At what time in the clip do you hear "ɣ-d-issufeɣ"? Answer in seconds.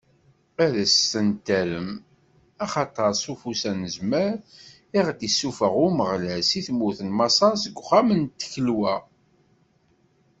5.05-5.73